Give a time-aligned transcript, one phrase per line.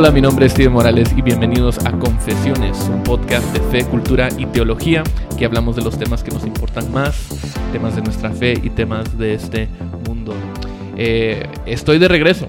[0.00, 4.30] Hola, mi nombre es Steven Morales y bienvenidos a Confesiones, un podcast de fe, cultura
[4.38, 5.02] y teología
[5.36, 7.28] que hablamos de los temas que nos importan más,
[7.70, 9.68] temas de nuestra fe y temas de este
[10.08, 10.32] mundo.
[10.96, 12.48] Eh, estoy de regreso.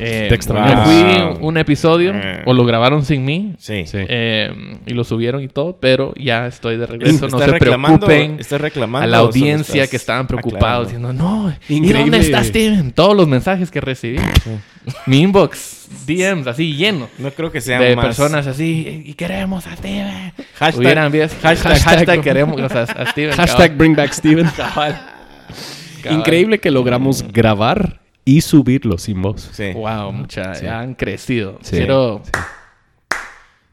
[0.00, 0.88] Eh, Te extrañamos.
[0.88, 2.14] me fui un episodio,
[2.46, 3.84] o lo grabaron sin mí, Sí.
[3.86, 3.98] Sí.
[4.00, 4.50] eh,
[4.86, 7.28] y lo subieron y todo, pero ya estoy de regreso.
[7.28, 11.08] No se preocupen reclamando a la audiencia que estaban preocupados aclarando?
[11.10, 12.00] diciendo, no, ¿y Increíble.
[12.02, 12.92] dónde está Steven?
[12.92, 14.18] Todos los mensajes que recibí.
[15.06, 17.08] Mi inbox, DMs, así lleno.
[17.18, 18.06] No creo que sean De más...
[18.06, 20.32] personas así, y queremos a Steven.
[20.58, 23.34] Hashtag- Hubieran hashtag- hashtag, queremos o sea, a Steven.
[23.36, 24.46] Hashtag bring back Steven.
[24.56, 24.98] cabal.
[26.02, 26.18] Cabal.
[26.18, 29.50] Increíble que logramos grabar y subirlo sin voz.
[29.52, 29.72] Sí.
[29.72, 30.64] Wow, mucha, Sí.
[30.64, 31.58] ya han crecido.
[31.62, 31.76] Sí.
[31.76, 32.22] Quiero.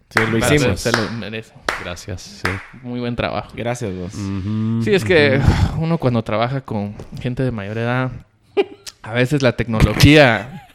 [0.09, 0.79] Sí, lo para- hicimos.
[0.79, 1.53] Se lo merece.
[1.83, 2.21] Gracias.
[2.43, 2.49] Sí.
[2.81, 3.51] Muy buen trabajo.
[3.55, 4.13] Gracias, vos.
[4.83, 5.39] Sí, es que
[5.77, 8.11] uno cuando trabaja con gente de mayor edad,
[9.03, 10.67] a veces la tecnología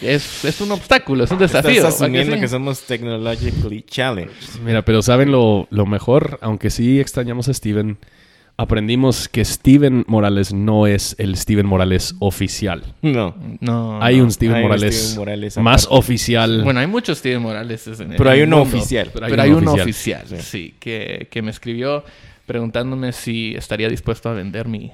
[0.00, 1.70] es, es un obstáculo, es un desafío.
[1.72, 2.40] Estás ¿va que asumiendo sí?
[2.40, 4.60] que somos technologically challenged.
[4.64, 7.98] Mira, pero saben lo, lo mejor, aunque sí extrañamos a Steven,
[8.56, 12.94] aprendimos que Steven Morales no es el Steven Morales oficial.
[13.02, 13.34] No.
[13.60, 14.24] No, Hay no.
[14.24, 16.62] un Steven Hay Morales, Steven Morales más oficial.
[16.62, 17.86] Bueno, hay muchos Steven Morales.
[17.86, 19.10] en- en Pero hay el uno mundo, oficial.
[19.12, 20.22] Pero Pero hay, hay uno oficial.
[20.22, 22.04] oficial, sí, que, que me escribió
[22.46, 24.90] preguntándome si estaría dispuesto a vender mi,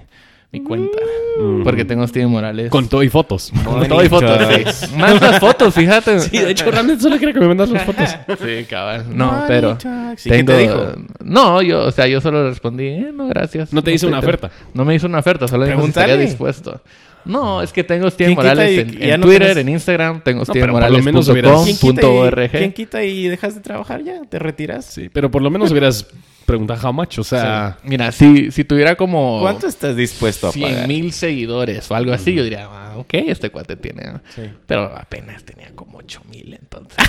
[0.50, 0.98] mi cuenta.
[1.40, 1.62] Mm.
[1.62, 2.70] Porque tengo Steven Morales.
[2.70, 3.52] Con todo y fotos.
[3.64, 4.38] Con todo y fotos.
[4.72, 4.96] Sí.
[4.96, 6.20] Más las fotos, fíjate.
[6.20, 8.08] Sí, de hecho, realmente solo quería que me mandas las fotos.
[8.40, 9.04] Sí, cabal.
[9.14, 9.68] No, pero.
[9.76, 10.26] Bonitas.
[10.26, 10.92] ¿Y qué te dijo?
[11.22, 13.72] No, yo, o sea, yo solo le respondí, eh, no, gracias.
[13.72, 14.50] No te hizo estoy una oferta.
[14.74, 16.06] No me hizo una oferta, solo Pregúntale.
[16.12, 16.80] estaría dispuesto.
[17.24, 19.48] No, es que tengo Steven ¿Quién quita Morales y- en, y ya en no Twitter,
[19.56, 22.48] tenés- en Instagram, tengo pero por lo stevenmorales.com, menos hubieras- ¿Quién quita, y.
[22.58, 24.22] ¿Quién quita y dejas de trabajar ya?
[24.26, 24.86] ¿Te retiras?
[24.86, 26.06] Sí, pero por lo menos hubieras
[26.48, 27.18] preguntado how much.
[27.18, 30.88] O sea, Mira, si, si tuviera como ¿Cuánto estás dispuesto a 100 pagar?
[30.88, 34.14] mil seguidores o algo así, yo diría, ah, ok, este cuate tiene.
[34.34, 34.50] Sí.
[34.66, 36.96] Pero apenas tenía como 8 mil, entonces.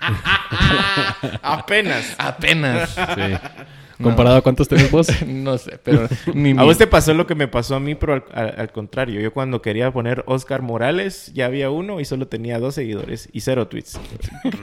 [1.42, 2.14] Apenas.
[2.18, 2.90] apenas.
[2.90, 3.38] sí.
[4.02, 5.08] Comparado a cuántos tenés vos.
[5.26, 8.12] no sé, pero ni A vos te pasó lo que me pasó a mí, pero
[8.14, 9.20] al, al- al contrario.
[9.20, 13.40] Yo cuando quería poner Oscar Morales, ya había uno y solo tenía dos seguidores y
[13.40, 13.98] cero tweets.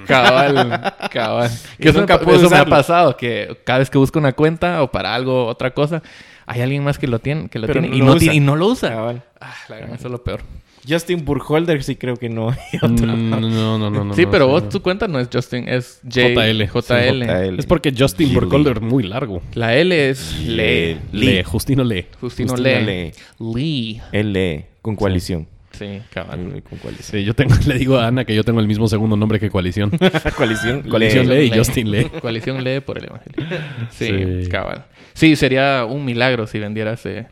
[0.08, 1.50] Cabal, cabal.
[1.80, 4.82] Que eso, nunca me- eso me ha pasado, que cada vez que busco una cuenta
[4.84, 6.02] o para algo, otra cosa,
[6.46, 8.36] hay alguien más que lo tiene, que lo Pero tiene no y, lo no tiene
[8.36, 8.90] y no lo usa.
[8.90, 9.24] Cabal.
[9.40, 10.42] Ah, la gran- eso es lo peor.
[10.88, 13.08] Justin Burkholder sí creo que no hay otro.
[13.08, 13.40] Mm, No,
[13.80, 14.14] no, no, no.
[14.14, 14.70] sí, no, pero sí, vos no.
[14.70, 16.68] tu cuenta no es Justin, es J JL.
[16.68, 17.26] JL.
[17.26, 17.60] JL.
[17.60, 18.40] Es porque Justin Gilly.
[18.40, 19.42] Burkholder es muy largo.
[19.54, 20.98] La L es Le.
[21.12, 22.06] Lee, Justino lee.
[22.20, 23.12] Justino Justino Le.
[23.40, 24.02] Lee.
[24.12, 24.24] Lee.
[24.24, 25.48] Lee con coalición.
[25.72, 26.62] Sí, cabal.
[26.70, 27.20] Con coalición.
[27.20, 29.50] Sí, yo tengo, le digo a Ana que yo tengo el mismo segundo nombre que
[29.50, 29.92] Coalición.
[30.38, 30.82] coalición.
[30.90, 31.50] Coalición lee.
[31.50, 31.52] lee.
[31.56, 32.06] y Justin lee.
[32.22, 33.58] Coalición lee por el Evangelio.
[33.90, 34.50] Sí, Sí.
[34.50, 34.86] cabal.
[35.14, 37.28] Sí, sería un milagro si vendieras eh,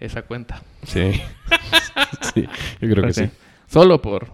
[0.00, 0.62] esa cuenta.
[0.84, 1.12] Sí.
[2.34, 2.46] sí,
[2.80, 3.24] yo creo que Sí.
[3.24, 3.30] sí.
[3.66, 4.28] Solo por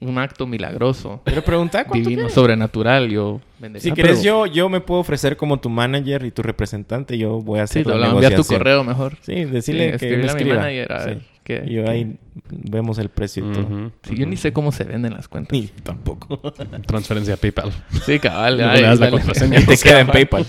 [0.00, 2.34] un acto milagroso, Pero pregunta cuánto divino, quieres.
[2.34, 3.82] sobrenatural, yo vendería.
[3.82, 7.16] Si Ah, querés, pero- yo, yo me puedo ofrecer como tu manager y tu representante.
[7.18, 8.58] Yo voy a Sí, hacer te la lo enviar tu negociación.
[8.58, 9.16] correo mejor.
[9.20, 11.26] Sí, decirle que escribirle me a mi manager, a ver, Sí.
[11.44, 12.16] Que- Y que- ahí
[12.50, 13.90] vemos el precio y todo.
[14.02, 15.52] Sí, yo ni sé cómo se venden las cuentas.
[15.52, 16.38] Ni tampoco.
[16.86, 17.72] Transferencia a PayPal.
[18.06, 18.60] Sí, cabal.
[18.60, 19.18] Ay, le das la dale.
[19.18, 19.60] contraseña.
[19.60, 20.46] y te queda en PayPal.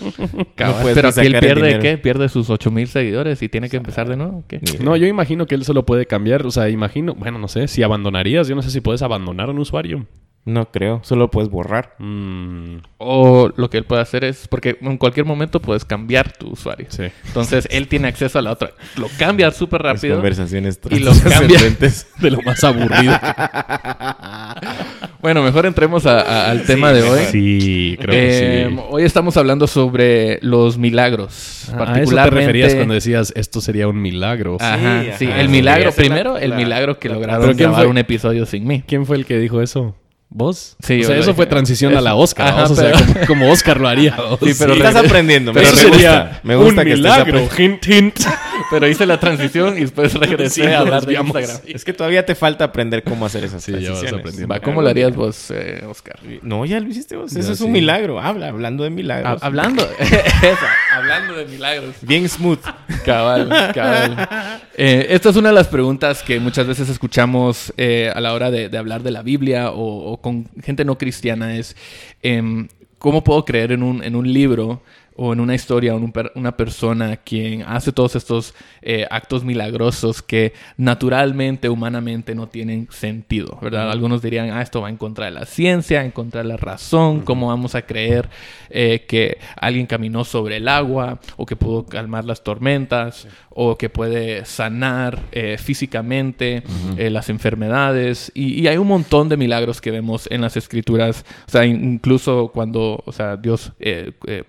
[0.56, 0.86] Cabal.
[0.88, 1.80] No pero aquí él pierde.
[1.80, 1.98] ¿qué?
[1.98, 4.44] Pierde sus 8000 seguidores y tiene que empezar de nuevo.
[4.48, 4.62] ¿Qué?
[4.84, 6.46] No, yo imagino que él solo puede cambiar.
[6.46, 9.52] O sea, imagino, bueno, no sé, si abandonarías, yo no sé si puedes abandonar a
[9.52, 10.06] un usuario.
[10.46, 11.00] No creo.
[11.04, 11.96] Solo puedes borrar.
[12.00, 16.50] Mm, O lo que él puede hacer es, porque en cualquier momento puedes cambiar tu
[16.50, 16.88] usuario.
[16.90, 17.04] sí.
[17.28, 18.72] Entonces él tiene acceso a la otra.
[18.98, 20.16] Lo cambia súper Las rápido.
[20.16, 21.59] conversaciones Y lo cambia.
[22.20, 23.14] De lo más aburrido.
[25.22, 27.22] Bueno, mejor entremos a- a- al tema de hoy.
[27.31, 28.81] Sí, creo Eh, que sí.
[28.90, 31.68] Hoy estamos hablando sobre los milagros.
[31.70, 32.40] Ah, a eso te particularmente...
[32.48, 34.58] referías cuando decías esto sería un milagro.
[34.60, 35.40] Ajá, Sí, sí, ajá.
[35.40, 35.86] el milagro.
[35.92, 37.92] la- primero, el la- milagro que la- lograron ¿Pero quién grabar fue?
[37.92, 38.84] un episodio sin mí.
[38.86, 39.96] ¿Quién fue el que dijo eso?
[40.35, 40.75] ¿Vos?
[40.81, 42.47] Sí, o sea, eso fue transición a la Oscar.
[42.47, 44.15] Ajá, o sea, pero- como, como Oscar lo haría.
[44.41, 45.53] Sí, pero Estás regre- aprendiendo.
[45.53, 46.39] pero me gusta.
[46.41, 47.50] Me gusta un que estés milagro.
[47.57, 48.19] Hint, hint.
[48.71, 51.13] Pero hice la transición y después regresé Sí, a hablar de.
[51.13, 51.57] Instagram.
[51.68, 54.19] Es que todavía te falta aprender cómo hacer esas Sí, ya vas transiciones.
[54.21, 54.53] aprendiendo.
[54.56, 56.15] Va, ¿Cómo lo harías vos, eh, Oscar?
[56.41, 57.31] No, ya lo hiciste vos.
[57.31, 57.63] Ya, Eso es sí.
[57.65, 58.19] un milagro.
[58.19, 59.44] Habla, hablando de Ha- milagros.
[59.44, 61.94] hablando, esa, hablando de milagros.
[62.01, 62.59] Bien smooth.
[63.06, 64.27] Cabal, cabal.
[64.75, 68.50] Eh, esta es una de las preguntas que muchas veces escuchamos eh, a la hora
[68.50, 71.56] de, de hablar de la Biblia o, o con gente no cristiana.
[71.56, 71.75] Es,
[72.24, 72.68] em,
[72.98, 74.81] ¿cómo puedo creer en un, en un libro
[75.15, 80.54] o en una historia, un una persona quien hace todos estos eh, actos milagrosos que
[80.77, 83.92] naturalmente, humanamente no tienen sentido, ¿verdad?
[83.92, 87.21] Algunos dirían, ah, esto va en contra de la ciencia, en contra de la razón,
[87.21, 88.30] ¿cómo vamos a creer
[88.69, 93.89] eh, que alguien caminó sobre el agua o que pudo calmar las tormentas o que
[93.89, 96.63] puede sanar eh, físicamente
[96.98, 98.31] las enfermedades?
[98.33, 102.51] Y, y, hay un montón de milagros que vemos en las escrituras, o sea, incluso
[102.54, 103.71] cuando, o sea, Dios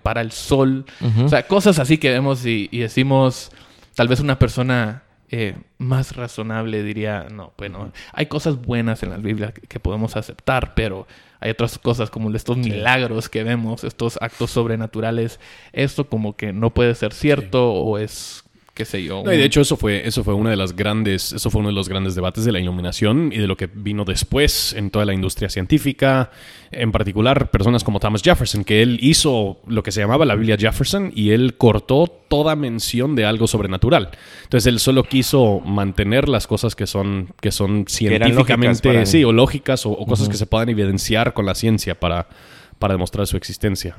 [0.01, 3.51] para el sol, o sea, cosas así que vemos y, decimos,
[3.95, 9.17] tal vez una persona eh, más razonable diría, no, bueno, hay cosas buenas en la
[9.17, 11.07] Biblia que, podemos aceptar, pero
[11.39, 15.39] hay otras cosas como estos milagros que vemos, estos actos sobrenaturales,
[15.73, 18.44] esto como que no puede ser cierto o es
[18.75, 19.23] qué sé yo.
[19.23, 21.75] y de hecho eso fue, eso fue una de las grandes, eso fue uno de
[21.75, 25.13] los grandes debates de la iluminación y de lo que vino después en toda la
[25.13, 26.29] industria científica,
[26.71, 30.57] en particular personas como Thomas Jefferson, que él hizo lo que se llamaba la Biblia
[30.59, 34.09] Jefferson y él cortó toda mención de algo sobrenatural.
[34.43, 39.85] Entonces él solo quiso mantener las cosas que son, que son científicamente, sí, o lógicas
[39.85, 42.27] o, cosas que se puedan evidenciar con la ciencia para,
[42.77, 43.95] para demostrar su existencia.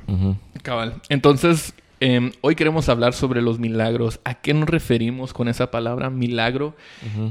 [0.61, 1.01] Cabal.
[1.09, 4.19] Entonces, Em, hoy queremos hablar sobre los milagros.
[4.23, 6.75] ¿A qué nos referimos con esa palabra milagro?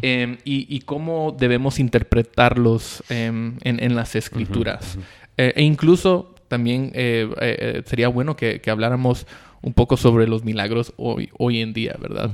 [0.03, 4.99] Em, y, cómo debemos interpretarlos em, en, las escrituras.
[5.37, 9.27] Eh, e incluso también eh, eh, sería bueno que, habláramos
[9.63, 12.31] un poco sobre los milagros hoy, hoy en día, ¿verdad?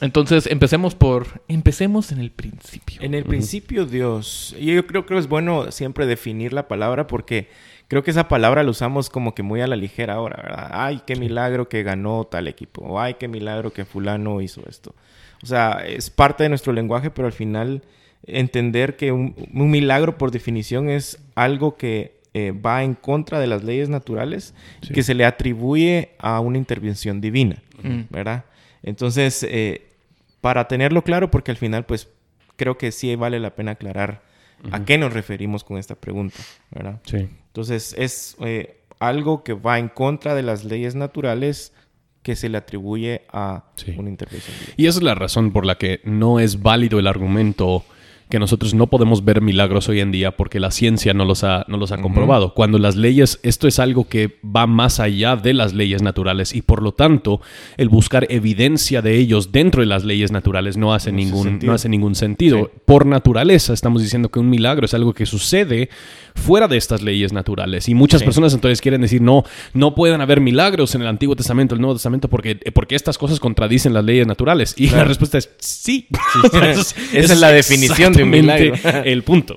[0.00, 1.42] entonces, empecemos por...
[1.46, 3.00] Empecemos en el principio.
[3.02, 4.56] En el principio, Dios.
[4.58, 7.48] Y yo creo que es bueno siempre definir la palabra porque
[7.92, 10.70] creo que esa palabra la usamos como que muy a la ligera ahora, ¿verdad?
[10.72, 12.80] Ay, qué milagro que ganó tal equipo.
[12.80, 14.94] O ay, qué milagro que fulano hizo esto.
[15.42, 17.82] O sea, es parte de nuestro lenguaje, pero al final
[18.26, 23.62] entender que un, milagro por definición es algo que eh, va en contra de las
[23.62, 24.54] leyes naturales,
[24.94, 28.04] que se le atribuye a una intervención divina, mm.
[28.08, 28.46] ¿verdad?
[28.82, 29.82] Entonces, eh,
[30.40, 32.08] para tenerlo claro, porque al final, pues,
[32.56, 34.22] creo que sí vale la pena aclarar
[34.70, 36.36] a qué nos referimos con esta pregunta,
[36.70, 37.00] ¿verdad?
[37.04, 37.28] Sí.
[37.46, 41.72] Entonces es eh, algo que va en contra de las leyes naturales
[42.22, 43.64] que se le atribuye a
[43.96, 44.56] una intervención.
[44.76, 47.84] Y esa es la razón por la que no es válido el argumento
[48.32, 51.66] que nosotros no podemos ver milagros hoy en día porque la ciencia no los ha,
[51.68, 52.54] no los ha comprobado.
[52.54, 56.62] Cuando las leyes, esto es algo que va más allá de las leyes naturales y
[56.62, 57.42] por lo tanto
[57.76, 61.90] el buscar evidencia de ellos dentro de las leyes naturales no hace, ningún, no hace
[61.90, 62.70] ningún sentido.
[62.86, 65.90] Por naturaleza estamos diciendo que un milagro es algo que sucede
[66.34, 69.44] fuera de estas leyes naturales y muchas personas entonces quieren decir no,
[69.74, 73.40] no pueden haber milagros en el Antiguo Testamento, el Nuevo Testamento porque, porque estas cosas
[73.40, 74.72] contradicen las leyes naturales.
[74.78, 76.08] Y la respuesta es sí.
[77.12, 79.56] Esa es la definición de el punto.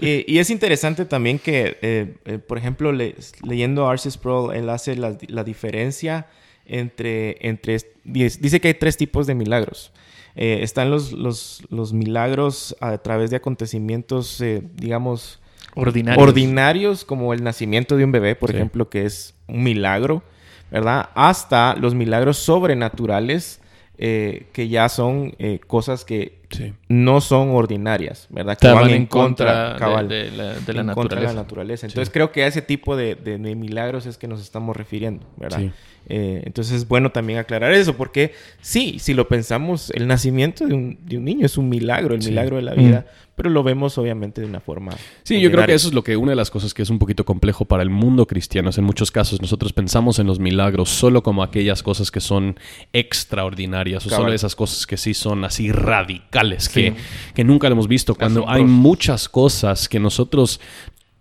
[0.00, 5.44] y, es interesante también que, eh, eh, por ejemplo, leyendo Arce Sproul, él hace la,
[5.44, 6.26] diferencia
[6.66, 7.78] entre, entre...
[8.04, 9.92] Dice que hay tres tipos de milagros.
[10.34, 14.42] Eh, están los, los, los, milagros a través de acontecimientos,
[14.74, 15.40] digamos...
[15.74, 16.22] Ordinarios.
[16.22, 20.22] Ordinarios, como el nacimiento de un bebé, por ejemplo, que es un milagro,
[20.70, 21.08] ¿verdad?
[21.14, 23.60] Hasta los milagros sobrenaturales,
[23.96, 25.34] que ya son
[25.66, 26.41] cosas que
[26.88, 28.58] no son ordinarias, ¿verdad?
[28.58, 30.30] Que van en contra, de,
[30.74, 31.86] la, naturaleza.
[31.86, 33.16] Entonces creo que a ese tipo de,
[33.56, 35.62] milagros es que nos estamos refiriendo, ¿verdad?
[36.08, 40.74] Eh, entonces es bueno también aclarar eso, porque sí, si lo pensamos, el nacimiento de
[40.74, 43.32] un, niño es un milagro, el milagro de la vida, mm.
[43.36, 44.92] pero lo vemos obviamente de una forma.
[45.22, 46.98] Sí, yo creo que eso es lo que una de las cosas que es un
[46.98, 48.70] poquito complejo para el mundo cristiano.
[48.76, 52.58] en muchos casos nosotros pensamos en los milagros solo como aquellas cosas que son
[52.92, 56.41] extraordinarias o solo esas cosas que sí son así radicales,
[56.72, 56.94] que,
[57.34, 60.60] que nunca lo hemos visto, cuando hay muchas cosas que nosotros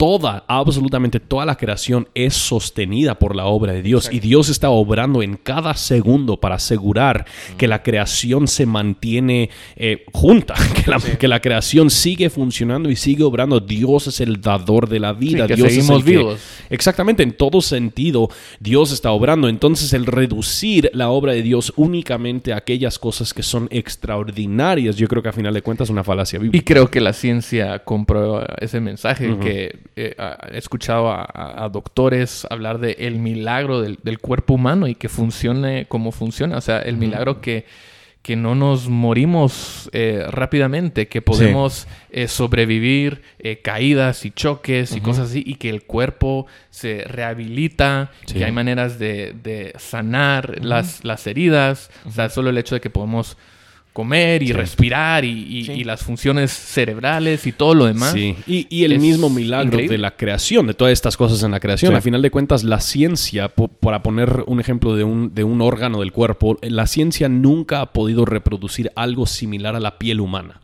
[0.02, 4.72] toda, absolutamente toda la creación es sostenida por la obra de Dios y Dios está
[4.72, 10.56] obrando en cada segundo para asegurar que la creación se mantiene eh, junta,
[11.20, 13.60] que la, creación sigue funcionando y sigue obrando.
[13.60, 15.46] Dios es el dador de la vida.
[15.46, 16.40] que Dios seguimos vivos.
[16.72, 18.28] exactamente, en todo sentido,
[18.60, 19.50] Dios está obrando.
[19.50, 25.08] Entonces, el reducir la obra de Dios únicamente a aquellas cosas que son extraordinarias, yo
[25.08, 26.58] creo que a final de cuentas es una falacia bíblica.
[26.58, 30.16] Y creo que la ciencia comprueba ese mensaje que eh,
[30.52, 36.12] he escuchado a, doctores hablar de el milagro del, cuerpo humano y que funcione como
[36.12, 36.58] funciona.
[36.58, 37.66] O sea, el milagro que,
[38.22, 43.22] que no nos morimos eh, rápidamente, que podemos eh, sobrevivir
[43.64, 48.98] caídas y choques y cosas así, y que el cuerpo se rehabilita, que hay maneras
[49.00, 51.92] de, sanar las, las heridas.
[52.06, 53.38] O sea, solo el hecho de que podemos
[53.94, 58.14] comer y respirar y, las funciones cerebrales y todo lo demás.
[58.14, 61.96] Sí, y, el mismo milagro de la creación, de todas estas cosas en la creación.
[61.96, 66.00] A final de cuentas, la ciencia, para poner un ejemplo de un, de un órgano
[66.00, 70.62] del cuerpo, la ciencia nunca ha podido reproducir algo similar a la piel humana.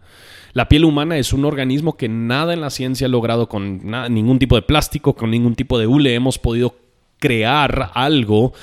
[0.54, 4.40] La piel humana es un organismo que nada en la ciencia ha logrado con ningún
[4.40, 6.16] tipo de plástico, con ningún tipo de hule.
[6.16, 6.76] Hemos podido
[7.20, 8.54] crear algo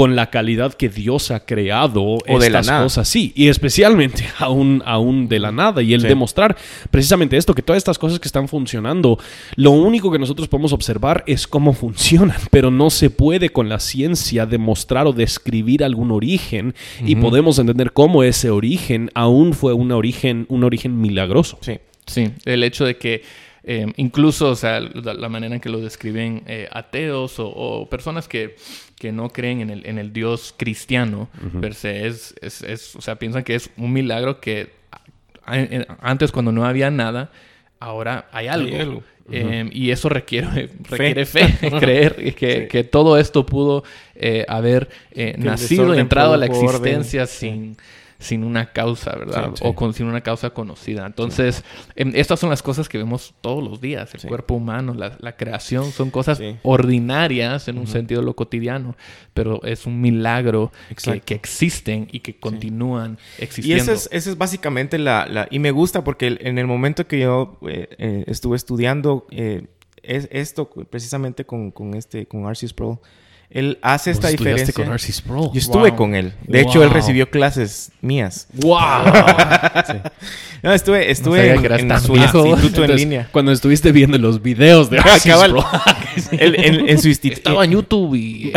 [0.00, 3.06] con la calidad que Dios ha creado o estas de cosas.
[3.06, 5.82] Sí, y especialmente aún, aún de la nada.
[5.82, 6.56] Y el demostrar
[6.90, 9.18] precisamente esto, que todas estas cosas que están funcionando,
[9.56, 13.78] lo único que nosotros podemos observar es cómo funcionan, pero no se puede con la
[13.78, 19.92] ciencia demostrar o describir algún origen y podemos entender cómo ese origen aún fue un
[19.92, 21.58] origen, un origen milagroso.
[21.60, 21.76] Sí,
[22.06, 23.22] sí, el hecho de que
[23.62, 28.56] eh, incluso, o sea, la, manera en que lo describen eh, ateos o, personas que,
[28.98, 31.28] que, no creen en el, en el Dios cristiano,
[31.62, 34.70] es, es, o sea, piensan que es un milagro que
[36.00, 37.30] antes cuando no había nada,
[37.80, 39.02] ahora hay algo.
[39.32, 43.84] Em, y eso requiere, requiere fe, creer que, que, todo esto pudo
[44.16, 44.88] eh, haber
[45.36, 47.76] nacido, entrado a la existencia sin
[48.20, 49.54] sin una causa, ¿verdad?
[49.62, 51.06] O con, sin una causa conocida.
[51.06, 51.64] Entonces,
[51.96, 54.14] em, estas son las cosas que vemos todos los días.
[54.14, 58.94] El cuerpo humano, la, creación, son cosas ordinarias en un sentido de lo cotidiano,
[59.34, 60.70] pero es un milagro
[61.24, 63.82] que, existen y que continúan existiendo.
[63.82, 67.58] Y esa es, es básicamente la, Y me gusta porque en el momento que yo
[67.66, 69.66] eh, eh, estuve estudiando eh,
[70.02, 73.00] es, esto precisamente con, con este, con Arceus Pro,
[73.50, 74.72] él hace esta diferencia.
[74.72, 75.52] con Arcis Pro.
[75.52, 76.32] Yo estuve con él.
[76.46, 78.48] De hecho, él recibió clases mías.
[78.54, 78.78] ¡Wow!
[80.62, 83.28] No, estuve, estuve en, su instituto en línea.
[83.32, 85.64] Cuando estuviste viendo los videos de Arcis Pro.
[86.32, 87.38] en, su instituto.
[87.38, 88.52] Estaba en YouTube y,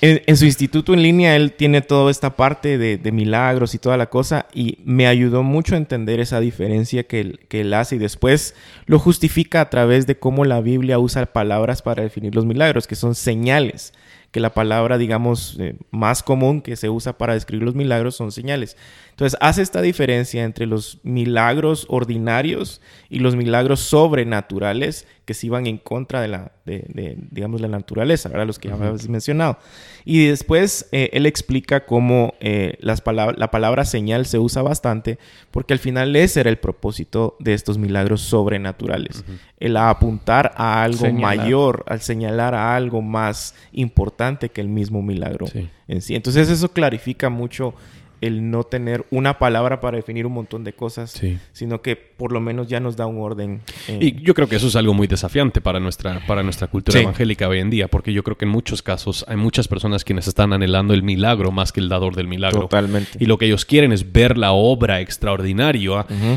[0.00, 4.08] en, su instituto en línea, él tiene toda esta parte de, milagros y toda la
[4.08, 7.98] cosa, y me ayudó mucho a entender esa diferencia que él, que él hace, y
[7.98, 8.54] después
[8.86, 12.96] lo justifica a través de cómo la Biblia usa palabras para definir los milagros, que
[12.96, 13.92] son señales
[14.30, 18.30] que la palabra, digamos, eh, más común que se usa para describir los milagros son
[18.30, 18.76] señales.
[19.20, 25.66] Entonces, hace esta diferencia entre los milagros ordinarios y los milagros sobrenaturales que se iban
[25.66, 28.46] en contra de la, de, digamos, la naturaleza, ¿verdad?
[28.46, 29.58] Los que ya habéis mencionado.
[30.06, 35.18] Y después eh, él explica cómo eh, las la palabra señal se usa bastante
[35.50, 39.22] porque al final ese era el propósito de estos milagros sobrenaturales.
[39.58, 45.44] El apuntar a algo mayor, al señalar a algo más importante que el mismo milagro
[45.88, 46.14] en sí.
[46.14, 47.74] Entonces eso clarifica mucho
[48.20, 51.20] el no tener una palabra para definir un montón de cosas,
[51.52, 53.62] sino que por lo menos ya nos da un orden.
[53.88, 57.00] Eh, y yo creo que eso es algo muy desafiante para nuestra, para nuestra cultura
[57.00, 60.28] evangélica hoy en día, porque yo creo que en muchos casos hay muchas personas quienes
[60.28, 62.62] están anhelando el milagro más que el dador del milagro.
[62.62, 63.12] Totalmente.
[63.18, 65.70] Y lo que ellos quieren es ver la obra extraordinaria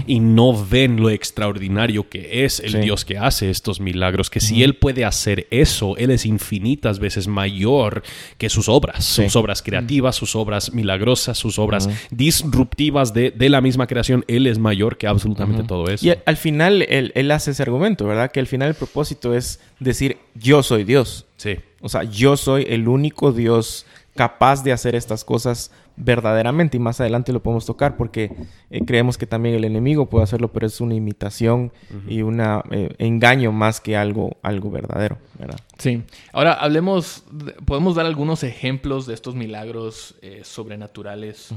[0.07, 4.63] y no ven lo extraordinario que es el Dios que hace estos milagros, que si
[4.63, 8.03] Él puede hacer eso, Él es infinitas veces mayor
[8.37, 11.72] que sus obras, sus obras creativas, sus obras milagrosas, sus obras
[12.11, 16.05] disruptivas de, la misma creación, Él es mayor que absolutamente todo eso.
[16.05, 18.31] Y al final él, hace ese argumento, ¿verdad?
[18.31, 21.25] Que al final el propósito es decir, yo soy Dios.
[21.37, 21.57] Sí.
[21.81, 26.99] O sea, yo soy el único Dios capaz de hacer estas cosas verdaderamente y más
[26.99, 28.31] adelante lo podemos tocar porque
[28.69, 31.71] eh, creemos que también el enemigo puede hacerlo pero es una imitación
[32.07, 35.59] y un eh, engaño más que algo algo verdadero ¿verdad?
[35.77, 36.03] sí.
[36.31, 37.23] Ahora hablemos
[37.65, 41.49] podemos dar algunos ejemplos de estos milagros eh, sobrenaturales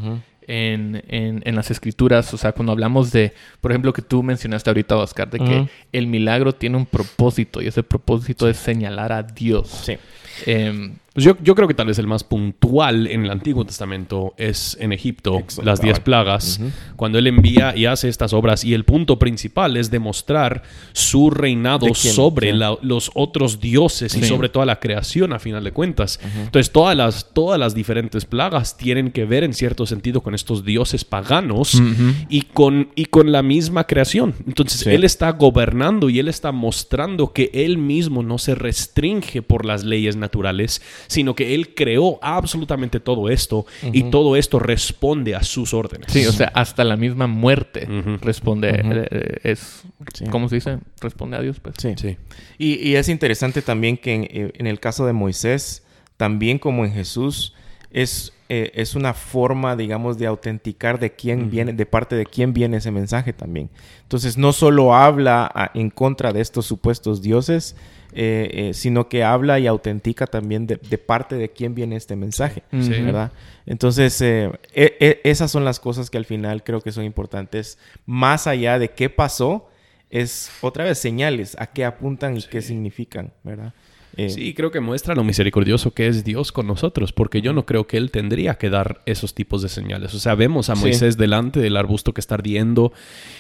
[0.49, 2.33] en, en, las escrituras.
[2.35, 6.07] O sea cuando hablamos de por ejemplo que tú mencionaste ahorita Oscar de que el
[6.07, 9.69] milagro tiene un propósito y ese propósito es señalar a Dios.
[9.69, 9.97] Sí.
[10.45, 14.35] Em, pues yo, yo, creo que tal vez el más puntual en el Antiguo Testamento
[14.37, 16.61] es en Egipto, las diez plagas,
[16.95, 18.65] cuando él envía y hace estas obras.
[18.65, 24.67] Y el punto principal es demostrar su reinado sobre los otros dioses y sobre toda
[24.67, 26.21] la creación, a final de cuentas.
[26.37, 30.67] Entonces, todas las, todas las diferentes plagas tienen que ver en cierto sentido con estos
[30.67, 31.81] dioses paganos
[32.29, 34.35] y, con, y con la misma creación.
[34.47, 39.65] Entonces, él está gobernando y él está mostrando que él mismo no se restringe por
[39.65, 45.43] las leyes naturales sino que Él creó absolutamente todo esto y todo esto responde a
[45.43, 46.13] sus órdenes.
[46.13, 47.87] Sí, o sea, hasta la misma muerte
[48.21, 49.83] responde, eh, eh, es,
[50.31, 50.79] ¿cómo se dice?
[51.01, 51.77] Responde a Dios, pues.
[51.79, 52.17] Sí, sí.
[52.59, 55.85] Y, es interesante también que en, en, el caso de Moisés,
[56.17, 57.53] también como en Jesús,
[57.91, 62.53] es, eh, es una forma, digamos, de autenticar de quién viene, de parte de quién
[62.53, 63.71] viene ese mensaje también.
[64.03, 67.77] Entonces, no solo habla en contra de estos supuestos dioses,
[68.19, 72.63] eh, eh, sino que habla y autentica también de, parte de quién viene este mensaje,
[72.71, 73.31] ¿verdad?
[73.67, 78.47] Entonces, e, e, esas son las cosas que al final creo que son importantes, más
[78.47, 79.69] allá de qué pasó,
[80.09, 83.75] es otra vez señales, a qué apuntan y qué significan, ¿verdad?
[84.17, 87.67] Eh, sí, creo que muestra lo misericordioso que es Dios con nosotros, porque yo no
[87.67, 90.15] creo que Él tendría que dar esos tipos de señales.
[90.15, 92.93] O sea, vemos a Moisés delante del arbusto que está ardiendo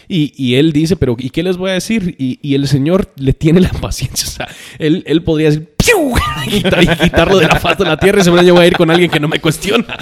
[0.08, 2.14] y, Él dice, pero ¿y qué les voy a decir?
[2.18, 4.26] Y, el Señor le tiene la paciencia.
[4.26, 5.75] O sea, Él, él podría decir,
[6.46, 8.90] y quitarlo de la faz de la tierra y se yo voy a ir con
[8.90, 9.96] alguien que no me cuestiona.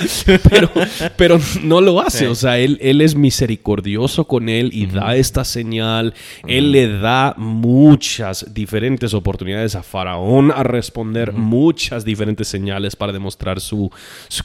[0.48, 0.70] Pero,
[1.16, 2.28] pero no lo hace.
[2.28, 6.14] O sea, él, él es misericordioso con él y da esta señal.
[6.46, 13.60] Él le da muchas diferentes oportunidades a Faraón a responder muchas diferentes señales para demostrar
[13.60, 13.90] su,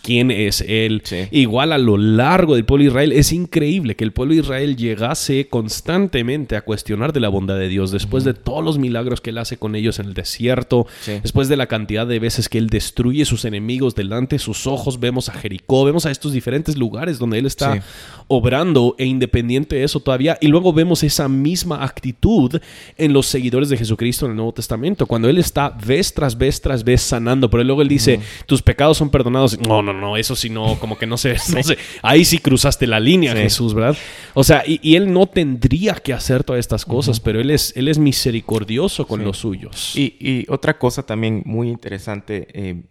[0.02, 1.04] quién es él.
[1.32, 4.76] Igual a lo largo del pueblo de Israel es increíble que el pueblo de Israel
[4.76, 9.32] llegase constantemente a cuestionar de la bondad de Dios después de todos los milagros que
[9.32, 10.88] él hace con ellos en el desierto,
[11.30, 15.00] después de la cantidad de veces que él destruye sus enemigos delante de sus ojos,
[15.00, 17.84] vemos a Jericó, vemos a estos diferentes lugares donde él está
[18.28, 20.40] obrando e independiente de eso todavía.
[20.42, 22.60] Y luego vemos esa misma actitud
[22.98, 26.60] en los seguidores de Jesucristo en el Nuevo Testamento, cuando él está vez tras vez
[26.62, 29.60] tras vez sanando, pero luego él dice, tus pecados son perdonados.
[29.60, 31.78] No, no, no, eso sí no, como que no sé, no sé.
[32.02, 33.96] Ahí sí cruzaste la línea, Jesús, ¿verdad?
[34.34, 37.88] O sea, y, él no tendría que hacer todas estas cosas, pero él es, él
[37.88, 39.96] es misericordioso con los suyos.
[39.96, 42.84] Y, y otra cosa también muy interesante eh,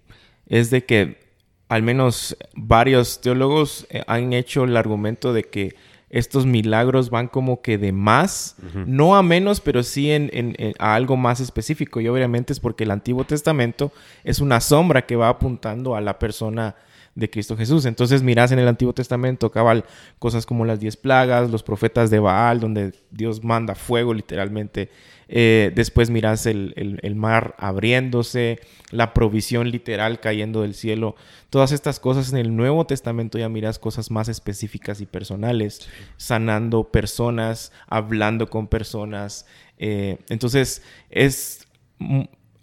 [0.46, 1.28] es de que
[1.68, 5.74] al menos varios teólogos eh, han hecho el argumento de que
[6.10, 8.56] estos milagros van como que de más,
[8.86, 12.00] no a menos, pero sí en, a algo más específico.
[12.00, 13.92] Y obviamente es porque el Antiguo Testamento
[14.24, 16.76] es una sombra que va apuntando a la persona
[17.18, 17.84] de Cristo Jesús.
[17.84, 19.84] Entonces miras en el Antiguo Testamento cabal
[20.18, 24.88] cosas como las diez plagas, los profetas de Baal, donde Dios manda fuego literalmente
[25.28, 28.60] eh, después miras el, mar abriéndose,
[28.90, 31.16] la provisión literal cayendo del cielo.
[31.50, 36.84] Todas estas cosas en el Nuevo Testamento ya miras cosas más específicas y personales, sanando
[36.90, 39.46] personas, hablando con personas.
[39.78, 41.66] Eh, entonces es...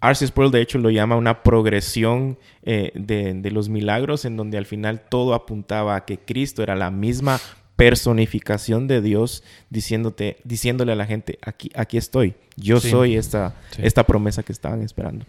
[0.08, 4.58] Arceus Sproul de hecho lo llama una progresión eh, de, de, los milagros en donde
[4.58, 7.40] al final todo apuntaba a que Cristo era la misma
[7.76, 14.04] personificación de Dios diciéndote, diciéndole a la gente, aquí, aquí estoy, yo soy esta, esta
[14.04, 15.26] promesa que estaban esperando.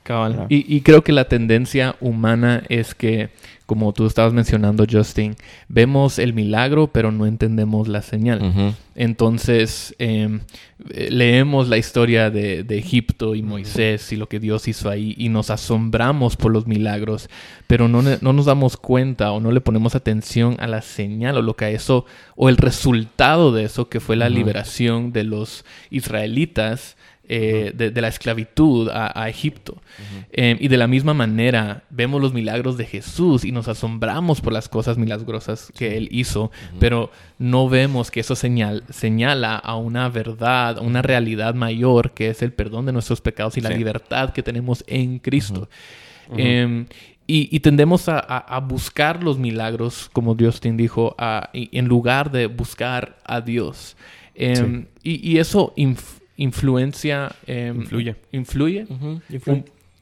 [0.47, 3.29] Y, creo que la tendencia humana es que,
[3.65, 5.35] como tú estabas mencionando, Justin,
[5.67, 8.75] vemos el milagro, pero no entendemos la señal.
[8.95, 10.39] Entonces, em,
[10.87, 15.49] leemos la historia de, Egipto y Moisés y lo que Dios hizo ahí y nos
[15.49, 17.29] asombramos por los milagros,
[17.67, 21.41] pero no, no nos damos cuenta o no le ponemos atención a la señal o
[21.41, 22.05] lo que eso,
[22.37, 26.95] o el resultado de eso, que fue la liberación de los israelitas
[27.29, 29.81] eh, de, la esclavitud a, Egipto.
[30.31, 34.53] Em, y de la misma manera vemos los milagros de Jesús y nos asombramos por
[34.53, 40.07] las cosas milagrosas que Él hizo, pero no vemos que eso señal, señala a una
[40.07, 44.31] verdad, a una realidad mayor que es el perdón de nuestros pecados y la libertad
[44.31, 45.67] que tenemos en Cristo.
[46.35, 46.85] Em,
[47.27, 51.13] y, tendemos a, buscar los milagros, como Dios te dijo,
[51.53, 53.97] en lugar de buscar a Dios.
[54.33, 55.73] Em, y, eso
[56.37, 57.35] influencia...
[57.45, 58.15] Em, influye.
[58.31, 58.87] Influye.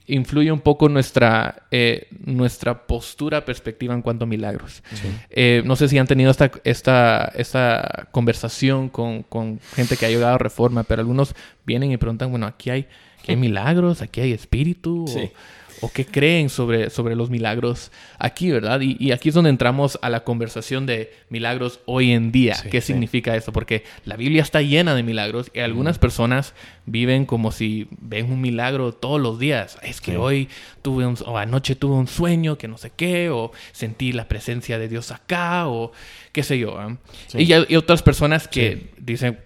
[0.08, 0.52] influye.
[0.52, 4.84] Un, poco nuestra, eh, nuestra postura, perspectiva en cuanto a milagros.
[5.32, 10.10] Eh, no sé si han tenido esta, esta, esta conversación con, con, gente que ha
[10.10, 11.34] llegado a reforma, pero algunos
[11.66, 12.88] vienen y preguntan, bueno, aquí hay,
[13.20, 15.06] aquí hay milagros, aquí hay espíritu.
[15.06, 15.32] O,
[15.82, 18.82] o qué creen sobre, sobre los milagros aquí, ¿verdad?
[18.82, 22.56] Y, aquí es donde entramos a la conversación de milagros hoy en día.
[22.70, 23.52] ¿Qué significa eso?
[23.52, 26.54] Porque la Biblia está llena de milagros y algunas personas
[26.86, 29.78] viven como si ven un milagro todos los días.
[29.82, 30.50] Es que hoy
[30.82, 34.78] tuve un, o anoche tuve un sueño que no sé qué, o sentí la presencia
[34.78, 35.92] de Dios acá, o
[36.32, 36.78] qué sé yo.
[36.78, 36.98] ¿ah?
[37.34, 39.40] Y hay otras personas que dicen,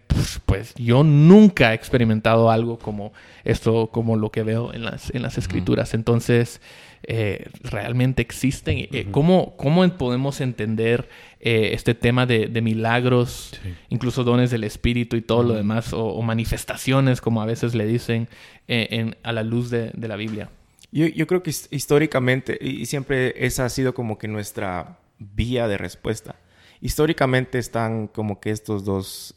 [0.45, 5.21] pues yo nunca he experimentado algo como esto, como lo que veo en las, en
[5.21, 5.93] las escrituras.
[5.93, 6.62] Entonces,
[7.03, 8.88] eh, realmente existen.
[8.91, 9.55] Eh, ¿cómo,
[9.97, 11.09] podemos entender
[11.39, 13.59] eh, este tema de, milagros,
[13.89, 18.27] incluso dones del Espíritu y todo lo demás, o, manifestaciones, como a veces le dicen,
[19.23, 20.49] a la luz de, la Biblia?
[20.91, 25.77] Yo, yo, creo que históricamente, y siempre esa ha sido como que nuestra vía de
[25.77, 26.35] respuesta.
[26.81, 29.35] Históricamente están como que estos dos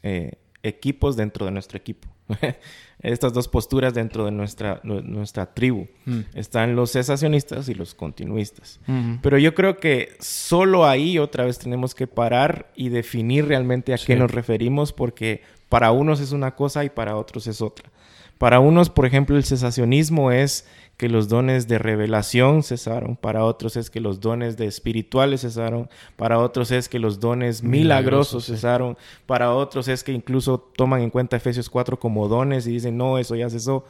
[0.62, 2.08] equipos dentro de nuestro equipo.
[3.02, 5.88] estas dos posturas dentro de nuestra, nuestra tribu.
[6.06, 6.20] Mm.
[6.34, 8.80] Están los cesacionistas y los continuistas.
[9.22, 13.98] Pero yo creo que solo ahí otra vez tenemos que parar y definir realmente a
[13.98, 17.90] qué nos referimos porque para unos es una cosa y para otros es otra.
[18.38, 23.76] Para unos, por ejemplo, el cesacionismo es que los dones de revelación cesaron, para otros
[23.76, 28.96] es que los dones de espirituales cesaron, para otros es que los dones milagrosos, cesaron,
[29.26, 33.18] para otros es que incluso toman en cuenta Efesios 4 como dones y dicen, no,
[33.18, 33.84] eso ya cesó.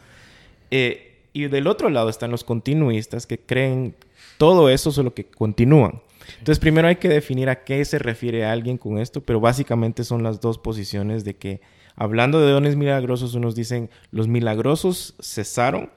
[0.71, 3.95] Eh, y del otro lado están los continuistas que creen
[4.39, 6.01] todo eso solo que continúan.
[6.39, 10.23] Entonces, primero hay que definir a qué se refiere alguien con esto, pero básicamente son
[10.23, 11.61] las dos posiciones de que,
[11.97, 15.91] hablando de dones milagrosos, unos dicen, los milagrosos cesaron,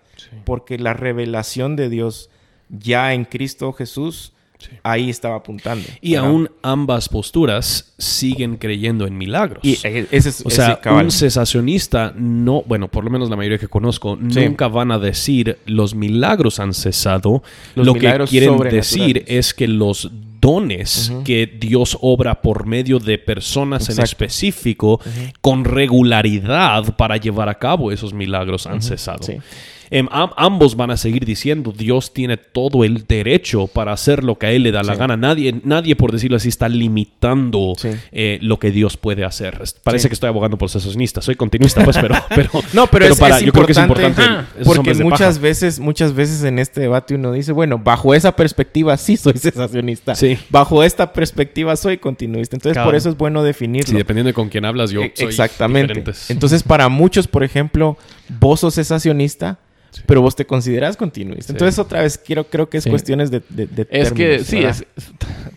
[0.44, 2.30] porque la revelación de Dios
[2.70, 4.34] ya en Cristo Jesús
[4.84, 5.86] ahí estaba apuntando.
[6.02, 9.60] Y aún ambas posturas siguen creyendo en milagros.
[9.64, 13.58] Y e, ese es, o sea, un cesacionista no, bueno, por lo menos la mayoría
[13.58, 17.44] que conozco, nunca van a decir los milagros han cesado.
[17.76, 23.90] lo que quieren decir es que los dones que Dios obra por medio de personas
[23.90, 25.00] en específico
[25.42, 29.26] con regularidad para llevar a cabo esos milagros han cesado.
[29.90, 34.48] Em, ambos van a seguir diciendo, Dios tiene todo el derecho para hacer lo que
[34.48, 35.18] a Él le da la gana.
[35.18, 37.74] Nadie, nadie, por decirlo así, está limitando
[38.12, 39.62] eh, lo que Dios puede hacer.
[39.84, 41.22] Parece que estoy abogando por cesacionista.
[41.22, 42.16] Soy continuista, pues, pero...
[42.36, 44.22] pero no, pero, es, para, yo creo que es importante.
[44.64, 49.18] porque muchas veces, muchas veces en este debate uno dice, bueno, bajo esa perspectiva sí
[49.18, 50.16] soy cesacionista.
[50.16, 50.38] Sí.
[50.50, 52.56] Bajo esta perspectiva soy continuista.
[52.56, 53.90] Entonces, por eso es bueno definirlo.
[53.90, 56.04] Sí, dependiendo de con quién hablas, yo e, soy Exactamente.
[56.30, 57.98] Entonces, para muchos, por ejemplo,
[58.40, 58.78] vos sos
[60.06, 61.52] pero vos te consideras continuista.
[61.52, 64.86] Entonces, otra vez, quiero, creo que es cuestiones de, de, Es que, sí, es,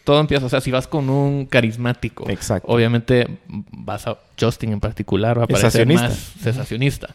[0.05, 2.27] todo empieza, o sea, si vas con un carismático,
[2.65, 7.09] obviamente vas a, Justin en particular va a parecer más cesacionista.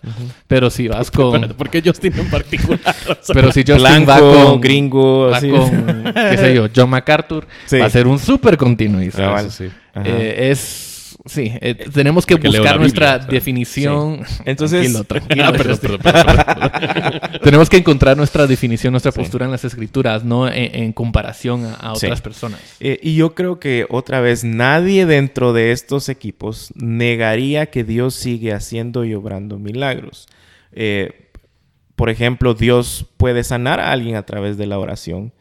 [0.47, 1.49] Pero si vas con...
[1.49, 2.95] ¿Por qué Justin en particular?
[3.33, 4.59] pero si Justin va con...
[4.59, 7.47] gringo, va con, qué sé yo, John MacArthur,
[7.79, 9.41] va a ser un súper continuista.
[9.95, 10.92] Eh, es
[11.25, 14.23] sí, eh, tenemos que buscar nuestra definición.
[14.45, 14.91] Entonces,
[17.43, 22.21] tenemos que encontrar nuestra definición, nuestra postura en las escrituras, no en, comparación a, otras
[22.21, 22.59] personas.
[22.79, 28.15] Eh, y yo creo que otra vez nadie dentro de estos equipos negaría que Dios
[28.15, 30.27] sigue haciendo y obrando milagros.
[30.73, 31.29] Eh,
[31.95, 35.33] por ejemplo, Dios puede sanar a alguien a través de la oración.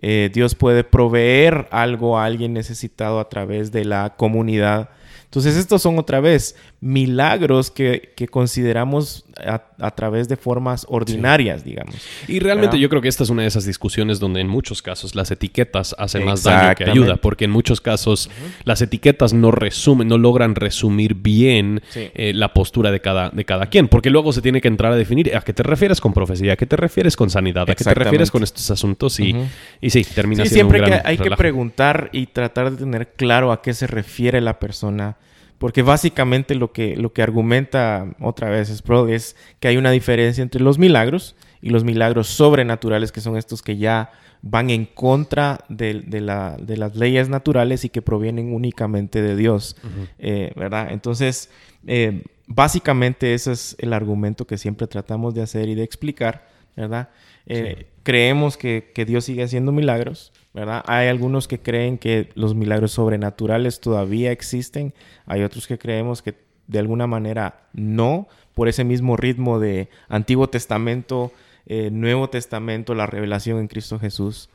[0.00, 4.90] Dios puede proveer algo a alguien necesitado a través de la comunidad.
[5.28, 11.96] Entonces, estos son otra vez milagros que, consideramos a, través de formas ordinarias, digamos.
[12.28, 15.16] Y realmente yo creo que esta es una de esas discusiones donde en muchos casos
[15.16, 18.30] las etiquetas hacen más daño que ayuda, porque en muchos casos
[18.64, 23.66] las etiquetas no resumen, no logran resumir bien eh, la postura de cada, de cada
[23.66, 26.52] quien, porque luego se tiene que entrar a definir a qué te refieres con profecía,
[26.52, 29.34] a qué te refieres con sanidad, a qué te refieres con estos asuntos y,
[29.80, 33.50] y sí, termina sí, siendo siempre que hay que preguntar y tratar de tener claro
[33.50, 35.16] a qué se refiere la persona
[35.58, 40.42] porque básicamente lo que, lo que argumenta otra vez Sproul es que hay una diferencia
[40.42, 45.64] entre los milagros y los milagros sobrenaturales, que son estos que ya van en contra
[45.68, 49.76] de, la, de las leyes naturales y que provienen únicamente de Dios,
[50.18, 50.88] eh, ¿verdad?
[50.92, 51.50] Entonces,
[51.86, 57.08] eh, básicamente ese es el argumento que siempre tratamos de hacer y de explicar, ¿verdad?
[57.46, 60.82] Eh, creemos que, que, Dios sigue haciendo milagros, ¿verdad?
[60.86, 64.92] Hay algunos que creen que los milagros sobrenaturales todavía existen,
[65.26, 66.34] hay otros que creemos que
[66.66, 71.32] de alguna manera no, por ese mismo ritmo de Antiguo Testamento,
[71.66, 74.48] eh, Nuevo Testamento, la revelación en Cristo Jesús.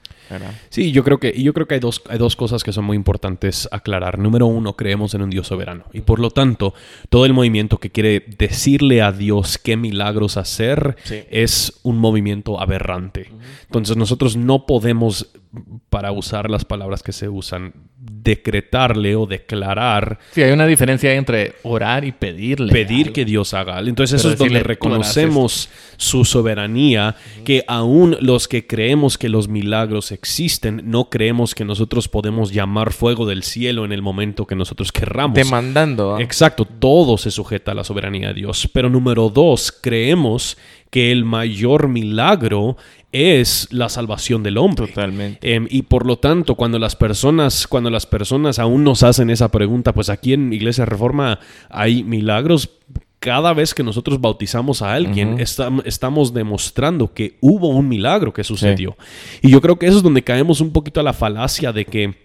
[0.70, 2.98] Sí, yo creo que, yo creo que hay dos, hay dos cosas que son muy
[2.98, 4.18] importantes aclarar.
[4.18, 5.84] Número uno, creemos en un Dios soberano.
[5.94, 6.74] Y por lo tanto,
[7.10, 10.96] todo el movimiento que quiere decirle a Dios qué milagros hacer
[11.30, 13.32] es un movimiento aberrante.
[13.66, 15.30] Entonces nosotros no podemos,
[15.89, 20.18] para usar las palabras que se usan, decretarle o declarar.
[20.32, 22.74] Sí, hay una diferencia entre orar y pedirle.
[22.74, 23.80] Pedir que Dios haga.
[23.80, 30.12] Entonces eso es donde reconocemos su soberanía, que aún los que creemos que los milagros
[30.12, 34.92] existen, no creemos que nosotros podemos llamar fuego del cielo en el momento que nosotros
[34.92, 35.36] querramos.
[35.36, 36.16] Demandando.
[36.16, 36.22] ¿ah?
[36.22, 38.68] Exacto, todo se sujeta a la soberanía de Dios.
[38.74, 40.58] Pero número dos, creemos
[40.89, 42.78] que el mayor milagro
[43.13, 44.88] es la salvación del hombre.
[44.88, 45.54] Totalmente.
[45.54, 49.49] Em, y por lo tanto, cuando las personas, cuando las personas aún nos hacen esa
[49.49, 52.69] pregunta, pues aquí en Iglesia Reforma hay milagros.
[53.19, 58.97] Cada vez que nosotros bautizamos a alguien, estamos demostrando que hubo un milagro que sucedió.
[59.41, 62.15] Y yo creo que eso es donde caemos un poquito a la falacia de que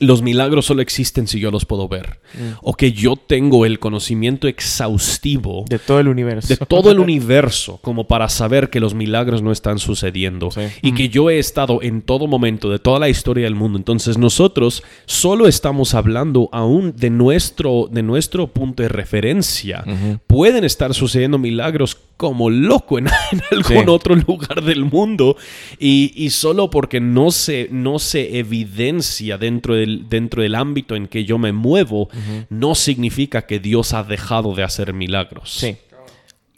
[0.00, 2.20] los milagros solo existen si yo los puedo ver.
[2.34, 2.58] Mm.
[2.62, 6.48] O que yo tengo el conocimiento exhaustivo De todo el universo.
[6.48, 10.60] de todo el universo como para saber que los milagros no están sucediendo Sí.
[10.82, 13.78] y que yo he estado en todo momento de toda la historia del mundo.
[13.78, 19.84] Entonces nosotros solo estamos hablando aún de nuestro, de nuestro punto de referencia.
[20.26, 23.84] Pueden estar sucediendo milagros como loco en, en algún Sí.
[23.88, 25.36] otro lugar del mundo
[25.78, 31.06] y, y solo porque no se, no se evidencia dentro del, dentro del ámbito en
[31.06, 32.10] que yo me muevo,
[32.50, 35.50] no significa que Dios ha dejado de hacer milagros.
[35.50, 35.76] Sí.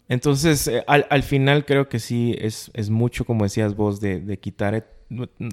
[0.08, 4.20] Entonces, eh, al, al final creo que sí es, es mucho, como decías vos, de,
[4.20, 4.88] de quitar,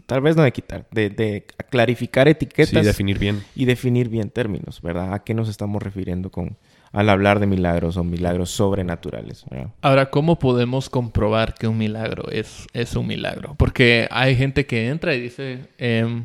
[0.07, 3.43] tal vez no de quitar, de, de clarificar Sí, etiquetas definir bien.
[3.55, 5.13] y definir bien términos, ¿verdad?
[5.13, 6.57] ¿A qué nos estamos refiriendo con
[6.97, 9.45] al hablar de milagros o milagros sobrenaturales?
[9.81, 13.53] Ahora, ¿cómo podemos comprobar que un milagro es, es un milagro?
[13.57, 16.23] Porque hay gente que entra y dice, em,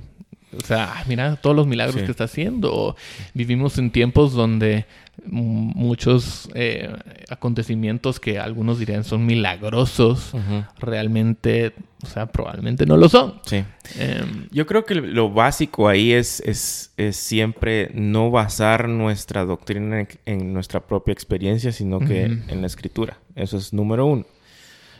[0.56, 2.04] o sea, "Ah, mira todos los milagros Sí.
[2.06, 2.74] que está haciendo.
[2.74, 2.96] O
[3.35, 4.87] vivimos en tiempos donde
[5.26, 6.92] muchos eh,
[7.28, 10.32] acontecimientos que algunos dirían son milagrosos,
[10.78, 13.35] realmente, o sea, probablemente no lo son.
[13.46, 13.64] Sí.
[13.98, 20.00] Em, Yo creo que lo básico ahí es, es, es siempre no basar nuestra doctrina
[20.00, 23.18] en, en nuestra propia experiencia, sino que en la escritura.
[23.35, 24.26] Eso es número uno.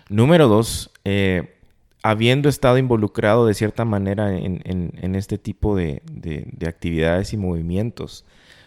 [0.08, 1.54] Número dos, eh,
[2.02, 7.32] habiendo estado involucrado de cierta manera en, en- en este tipo de, de- de actividades
[7.32, 8.24] y movimientos,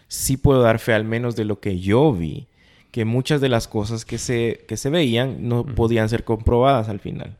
[0.08, 2.46] sí puedo dar fe al menos de lo que yo vi,
[2.90, 7.00] que muchas de las cosas que se, que se veían no podían ser comprobadas al
[7.00, 7.36] final.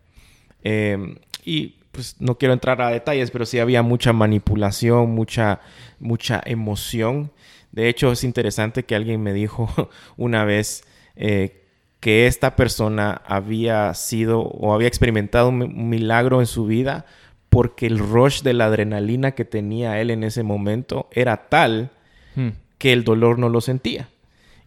[0.63, 5.61] Eh, y pues no quiero entrar a detalles, pero sí había mucha manipulación, mucha,
[5.99, 7.31] mucha emoción.
[7.73, 9.69] De hecho, es interesante que alguien me dijo
[10.17, 11.65] una vez eh,
[12.01, 17.07] que esta persona había sido o había experimentado un, un milagro en su vida
[17.49, 21.91] porque el rush de la adrenalina que tenía él en ese momento era tal
[22.37, 22.51] hmm.
[22.79, 24.09] que el dolor no lo sentía.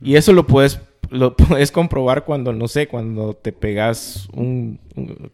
[0.02, 0.80] Y eso lo puedes,
[1.10, 4.80] lo puedes comprobar cuando, no sé, cuando te pegas un,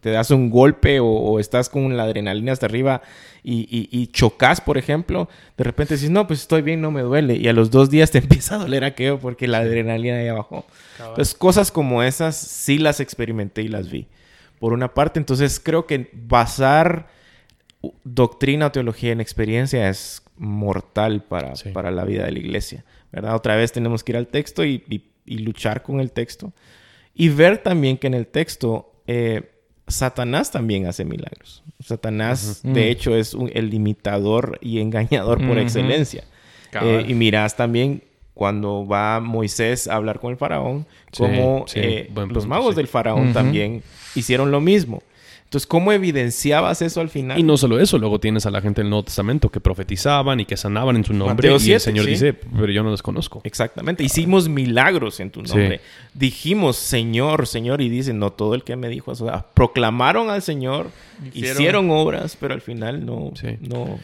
[0.00, 3.02] te das un golpe o, o estás con la adrenalina hasta arriba
[3.48, 7.02] y, y, y chocas, por ejemplo, de repente dices, no, pues estoy bien, no me
[7.02, 7.36] duele.
[7.36, 10.64] Y a los dos días te empieza a doler aquello porque la adrenalina ya bajó.
[10.98, 14.08] Entonces, cosas como esas sí las experimenté y las vi.
[14.58, 17.08] Por una parte, entonces creo que basar
[18.04, 21.70] doctrina o teología en experiencia es mortal para, Sí.
[21.70, 23.34] para la vida de la iglesia, ¿verdad?
[23.34, 26.52] Otra vez tenemos que ir al texto y, y- y luchar con el texto
[27.14, 29.50] y ver también que en el texto eh,
[29.88, 31.62] Satanás también hace milagros.
[31.78, 32.88] Satanás, de Mm.
[32.90, 36.24] hecho, es un- el limitador y engañador por excelencia.
[36.82, 38.02] Eh, y mirás también
[38.34, 42.76] cuando va Moisés a hablar con el faraón, Sí, como sí, eh, los magos sí.
[42.76, 43.82] del faraón también
[44.16, 45.02] hicieron lo mismo.
[45.46, 47.38] Entonces, ¿cómo evidenciabas eso al final?
[47.38, 50.44] Y no solo eso, luego tienes a la gente del Nuevo Testamento que profetizaban y
[50.44, 51.34] que sanaban en su nombre.
[51.36, 52.10] Mateo y 7, el Señor sí.
[52.10, 53.40] dice, pero yo no los conozco.
[53.44, 54.02] Exactamente.
[54.02, 55.54] Hicimos milagros en tu Sí.
[55.56, 55.80] nombre.
[56.14, 59.30] Dijimos, Señor, Señor, y dicen, no todo el que me dijo eso.
[59.54, 60.90] Proclamaron al Señor,
[61.32, 63.56] Hicieron- hicieron, obras, pero al final no, Sí.
[63.60, 64.00] no.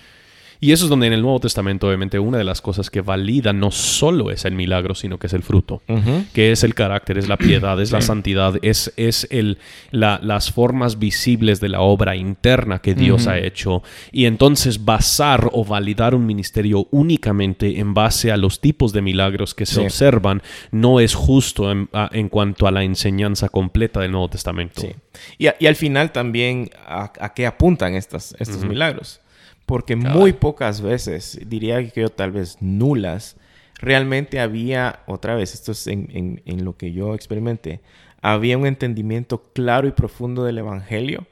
[0.64, 3.53] Y eso es donde en el Nuevo Testamento, obviamente, una de las cosas que valida
[3.53, 5.83] no solo es el milagro, sino que es el fruto.
[6.33, 9.59] que es el carácter, es la piedad, es la santidad, es, es el,
[9.90, 13.83] la- las formas visibles de la obra interna que Dios ha hecho.
[14.12, 19.55] Y entonces basar o validar un ministerio únicamente en base a los tipos de milagros
[19.57, 19.81] que se Sí.
[19.81, 24.81] observan no es justo en, a- en cuanto a la enseñanza completa del Nuevo Testamento.
[24.81, 24.92] Sí.
[25.38, 29.18] Y, a- y al final también, ¿a, a qué apuntan estas, estos milagros?
[29.66, 33.37] Porque muy pocas veces, diría que yo tal vez nulas,
[33.79, 37.81] realmente había, otra vez, esto es en, en- en lo que yo experimenté,
[38.20, 41.27] había un entendimiento claro y profundo del Evangelio.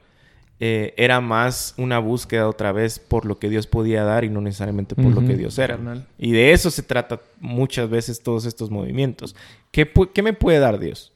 [0.63, 4.41] Eh, era más una búsqueda otra vez por lo que Dios podía dar y no
[4.41, 5.75] necesariamente por lo que Dios era.
[5.75, 6.05] Carnal.
[6.19, 9.35] Y de eso se trata muchas veces todos estos movimientos.
[9.71, 11.10] ¿Qué, qué me puede dar Dios?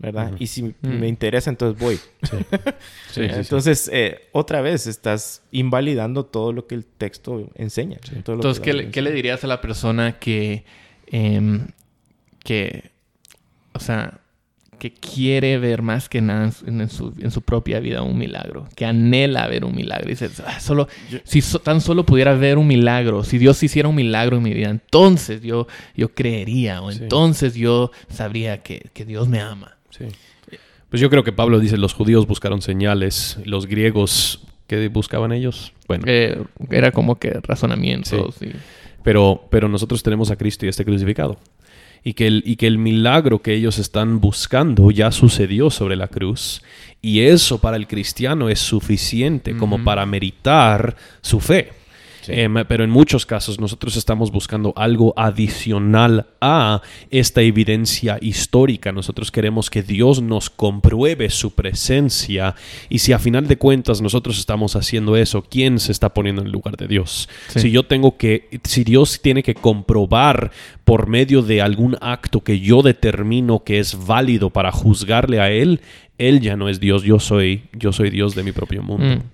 [0.00, 0.32] ¿Verdad?
[0.38, 2.00] Y si me interesa, entonces voy.
[2.22, 2.40] Sí, sí,
[3.12, 3.20] sí.
[3.22, 7.98] Entonces, eh, otra vez estás invalidando todo lo que el texto enseña.
[8.24, 10.64] todo lo Entonces, que ¿qué le, Biblia qué le dirías a la persona que,
[11.06, 11.68] em,
[12.42, 12.90] que,
[13.72, 14.20] o sea,
[14.78, 18.18] que quiere ver más que nada en su, en su- en su propia vida un
[18.18, 20.08] milagro, que anhela ver un milagro?
[20.08, 20.88] Y dices, "Ah, solo,
[21.22, 24.52] si so- tan solo pudiera ver un milagro, si Dios hiciera un milagro en mi
[24.52, 26.98] vida, entonces yo, yo creería, o Sí.
[27.04, 29.78] entonces yo sabría que, que Dios me ama.
[29.96, 30.04] Sí.
[30.90, 35.72] Pues yo creo que Pablo dice, los judíos buscaron señales, los griegos, ¿qué buscaban ellos?
[35.88, 38.36] Bueno, Eh, era como que razonamientos.
[38.40, 38.52] y-
[39.02, 41.38] pero, pero nosotros tenemos a Cristo y este crucificado.
[42.06, 46.08] Y que, el, y que el milagro que ellos están buscando ya sucedió sobre la
[46.08, 46.62] cruz.
[47.00, 51.72] Y eso para el cristiano es suficiente como para meritar su fe.
[52.28, 58.92] Em, pero en muchos casos nosotros estamos buscando algo adicional a esta evidencia histórica.
[58.92, 62.54] Nosotros queremos que Dios nos compruebe su presencia
[62.88, 66.52] y si a final de cuentas nosotros estamos haciendo eso, ¿quién se está poniendo en
[66.52, 67.28] lugar de Dios?
[67.48, 70.50] Si yo tengo que, si Dios tiene que comprobar
[70.84, 75.80] por medio de algún acto que yo determino que es válido para juzgarle a Él,
[76.18, 79.16] Él ya no es Dios, yo soy, yo soy Dios de mi propio mundo.
[79.16, 79.33] Mm.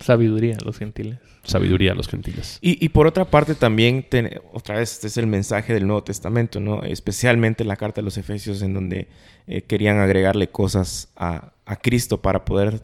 [0.00, 1.18] Sabiduría, los gentiles.
[1.44, 2.58] Sabiduría, los gentiles.
[2.60, 4.06] Y, y por otra parte también,
[4.52, 6.82] otra vez, este es el mensaje del Nuevo Testamento, ¿no?
[6.82, 9.08] Especialmente en la carta de los Efesios, en donde
[9.46, 12.82] eh, querían agregarle cosas a, a, Cristo para poder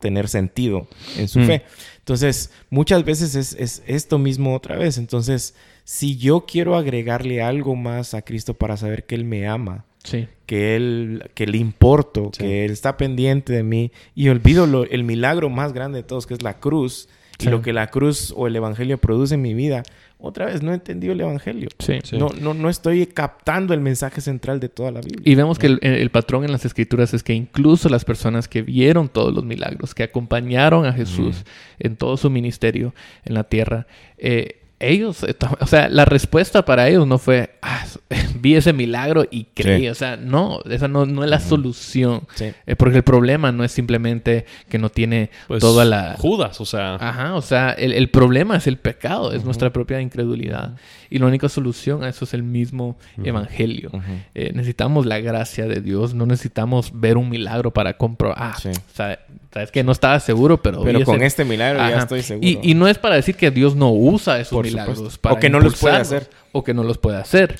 [0.00, 1.46] tener sentido en su mm.
[1.46, 1.62] fe.
[1.98, 4.96] Entonces, muchas veces es, es, esto mismo otra vez.
[4.96, 9.84] Entonces, si yo quiero agregarle algo más a Cristo para saber que Él me ama,
[10.46, 13.92] que él, que le importo, que él está pendiente de mí.
[14.14, 17.08] Y olvido el milagro más grande de todos, que es la cruz,
[17.40, 19.82] y lo que la cruz o el evangelio produce en mi vida.
[20.20, 21.68] Otra vez, no he entendido el evangelio.
[22.12, 25.22] No, no, no estoy captando el mensaje central de toda la Biblia.
[25.24, 29.08] Y vemos que el, patrón en las escrituras es que incluso las personas que vieron
[29.08, 31.44] todos los milagros, que acompañaron a Jesús
[31.78, 32.94] en todo su ministerio
[33.24, 35.24] en la tierra, eh, ellos,
[35.60, 37.84] o sea, la respuesta para ellos no fue, ah,
[38.48, 42.76] vi ese milagro y creí, o sea, no, esa no, no es la solución, eh,
[42.76, 46.16] porque el problema no es simplemente que no tiene pues, toda la...
[46.18, 46.94] Judas, o sea...
[46.94, 50.76] Ajá, o sea, el, problema es el pecado, es nuestra propia incredulidad,
[51.10, 53.90] y la única solución a eso es el mismo evangelio.
[54.34, 58.94] Eh, necesitamos la gracia de Dios, no necesitamos ver un milagro para comprobar, ah, o
[58.94, 59.18] sea,
[59.52, 60.82] sabes que no estaba seguro, pero...
[60.82, 62.48] Pero con este milagro ya estoy seguro.
[62.62, 65.60] Y, no es para decir que Dios no usa esos milagros para O que no
[65.60, 66.30] los puede hacer.
[66.52, 67.56] O que no los puede hacer.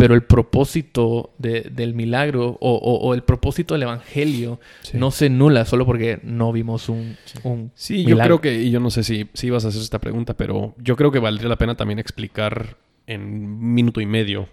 [0.00, 4.60] Pero el propósito del milagro o, el propósito del evangelio
[4.94, 8.62] no se nula solo porque no vimos un, un Sí, yo creo que...
[8.62, 11.18] Y yo no sé si, si ibas a hacer esta pregunta, pero yo creo que
[11.18, 14.48] valdría la pena también explicar en un minuto y medio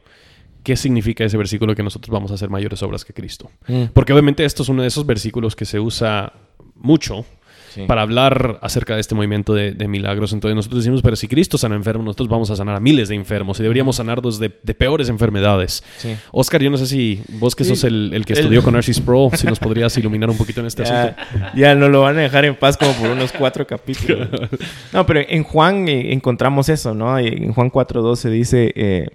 [0.63, 3.49] qué significa ese versículo que nosotros vamos a hacer mayores obras que Cristo.
[3.67, 3.85] Mm.
[3.93, 6.33] Porque obviamente esto es uno de esos versículos que se usa
[6.75, 7.25] mucho
[7.85, 10.33] para hablar acerca de este movimiento de, milagros.
[10.33, 13.15] Entonces nosotros decimos, pero si Cristo sana enfermos, nosotros vamos a sanar a miles de
[13.15, 15.83] enfermos y deberíamos sanarlos de, de peores enfermedades.
[16.31, 19.47] Oscar, yo no sé si vos que sos el, que estudió con Arcis Pro, si
[19.47, 21.21] nos podrías iluminar un poquito en este asunto.
[21.55, 24.27] Ya no lo van a dejar en paz como por unos cuatro capítulos.
[24.93, 27.17] no, pero en Juan eh, encontramos eso, ¿no?
[27.17, 28.73] En Juan 4.12 dice...
[28.75, 29.07] Eh,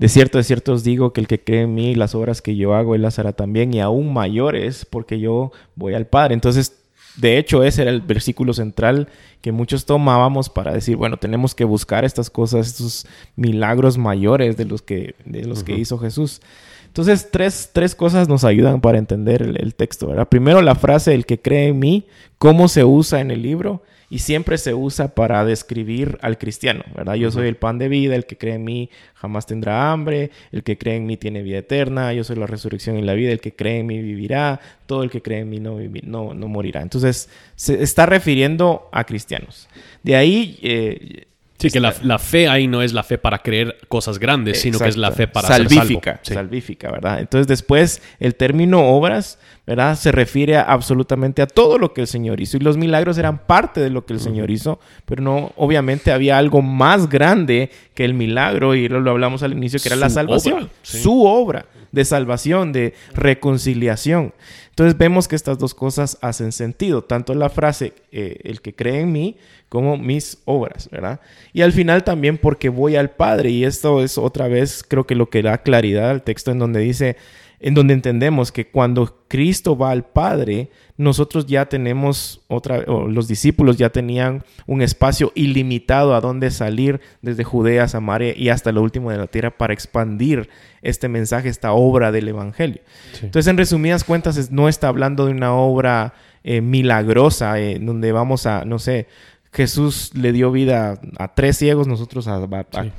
[0.00, 2.56] de cierto, de cierto os digo que el que cree en mí, las obras que
[2.56, 6.32] yo hago, él las hará también, y aún mayores, porque yo voy al Padre.
[6.32, 6.80] Entonces,
[7.16, 9.08] de hecho, ese era el versículo central
[9.40, 14.64] que muchos tomábamos para decir, bueno, tenemos que buscar estas cosas, estos milagros mayores de
[14.64, 16.40] los que, de los que hizo Jesús.
[16.86, 20.28] Entonces, tres, tres, cosas nos ayudan para entender el, el, texto, ¿verdad?
[20.28, 22.06] Primero, la frase, el que cree en mí,
[22.38, 27.14] cómo se usa en el libro y siempre se usa para describir al cristiano, ¿verdad?
[27.14, 30.64] Yo soy el pan de vida, el que cree en mí jamás tendrá hambre, el
[30.64, 33.40] que cree en mí tiene vida eterna, yo soy la resurrección y la vida, el
[33.40, 36.82] que cree en mí vivirá, todo el que cree en mí no, no, no morirá.
[36.82, 39.68] Entonces, se está refiriendo a cristianos.
[40.02, 40.58] De ahí...
[40.60, 41.26] Eh,
[41.60, 44.88] Sí, que la, fe ahí no es la fe para creer cosas grandes, sino que
[44.88, 46.48] es la fe para salvífica, ser salvo.
[46.48, 47.20] salvífica, ¿verdad?
[47.20, 49.38] Entonces después el término obras,
[49.70, 49.96] ¿verdad?
[49.96, 53.80] Se refiere absolutamente a todo lo que el Señor hizo y los milagros eran parte
[53.80, 58.12] de lo que el Señor hizo, pero no, obviamente había algo más grande que el
[58.12, 62.94] milagro y lo, hablamos al inicio que era la salvación, su obra de salvación, de
[63.14, 64.34] reconciliación.
[64.70, 69.02] Entonces vemos que estas dos cosas hacen sentido, tanto la frase eh, el que cree
[69.02, 69.36] en mí
[69.68, 71.20] como mis obras, ¿verdad?
[71.52, 75.14] Y al final también porque voy al Padre y esto es otra vez creo que
[75.14, 77.16] lo que da claridad al texto en donde dice
[77.60, 83.76] en donde entendemos que cuando Cristo va al Padre, nosotros ya tenemos otra, los discípulos
[83.76, 89.10] ya tenían un espacio ilimitado a donde salir desde Judea, Samaria y hasta lo último
[89.10, 90.48] de la tierra para expandir
[90.80, 92.80] este mensaje, esta obra del Evangelio.
[93.22, 98.46] Entonces, en resumidas cuentas, no está hablando de una obra eh, milagrosa en donde vamos
[98.46, 99.06] a, no sé,
[99.52, 102.36] Jesús le dio vida a tres ciegos, nosotros a,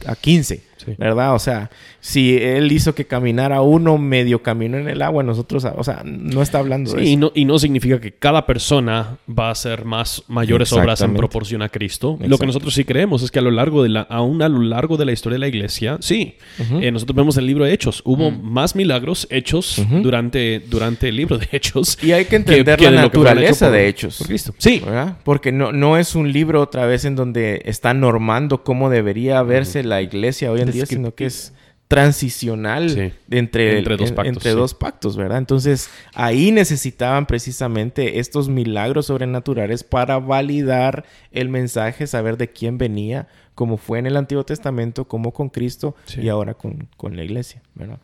[0.05, 0.61] a, 15,
[0.97, 1.33] ¿verdad?
[1.33, 1.69] O sea,
[2.01, 6.41] si él hizo que caminara uno medio camino en el agua, nosotros, o sea, no
[6.41, 7.09] está hablando de eso.
[7.09, 11.13] Y no, y no significa que cada persona va a hacer más mayores obras en
[11.13, 12.17] proporción a Cristo.
[12.19, 14.61] Lo que nosotros sí creemos es que a lo largo de la, aún a lo
[14.61, 16.35] largo de la historia de la iglesia, sí,
[16.81, 21.37] eh, nosotros vemos el libro de Hechos, hubo más milagros hechos durante, durante el libro
[21.37, 21.97] de Hechos.
[22.01, 24.17] Y hay que entender la naturaleza de Hechos.
[24.17, 24.53] Por Cristo.
[24.57, 24.81] Sí.
[25.23, 29.43] Porque no, no es un libro libro otra vez en donde está normando cómo debería
[29.43, 31.53] verse la iglesia hoy en día, sino que es
[31.91, 35.39] transicional entre, entre, dos pactos, entre dos pactos, ¿verdad?
[35.39, 41.03] Entonces ahí necesitaban precisamente estos milagros sobrenaturales para validar
[41.33, 45.93] el mensaje, saber de quién venía, como fue en el Antiguo Testamento, como con Cristo
[46.17, 47.99] y ahora con, con la iglesia, ¿verdad?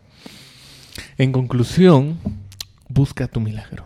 [1.18, 2.18] En conclusión,
[2.89, 3.86] busca tu milagro.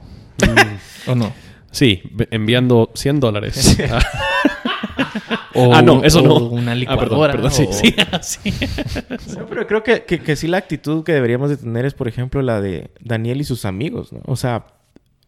[1.05, 1.31] ¿O no?
[1.71, 2.01] Sí,
[2.31, 3.77] enviando 100 dólares.
[5.53, 6.37] o, ah, no, eso no.
[6.37, 7.33] Una ah, licuadora.
[7.33, 7.95] perdón, sí, sí,
[9.49, 12.61] pero creo que, que, sí la actitud que deberíamos de tener es, por ejemplo, la
[12.61, 14.21] de Daniel y sus amigos, ¿no?
[14.25, 14.65] O sea...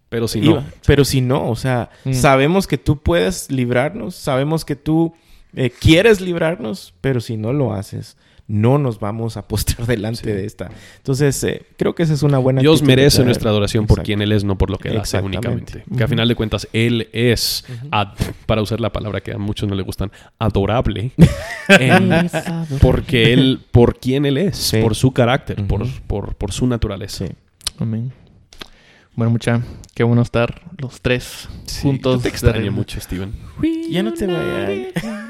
[0.10, 0.64] Pero si no.
[0.86, 2.14] Pero si no, o sea, mm.
[2.14, 5.16] sabemos que tú puedes librarnos, sabemos que tú
[5.56, 8.16] eh, quieres librarnos, pero si no lo haces,
[8.48, 10.70] no nos vamos a postrar delante de esta.
[10.98, 14.32] Entonces, eh, creo que esa es una buena Dios merece nuestra adoración por quien Él
[14.32, 15.84] es, no por lo que Él hace únicamente.
[15.96, 17.66] Que a final de cuentas, Él es,
[18.46, 21.12] para usar la palabra que a muchos no le gustan, adorable.
[22.82, 27.26] porque Él, por quien Él es, por su carácter, por, por, por, su naturaleza.
[27.80, 28.12] Amén.
[29.16, 29.62] Bueno, mucha,
[29.94, 31.48] qué bueno estar los tres
[31.82, 32.24] juntos.
[32.24, 33.32] te extraño mucho, Steven.
[33.90, 35.23] Ya no te vayas.